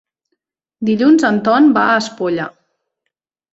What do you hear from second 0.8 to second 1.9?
Dilluns en Ton va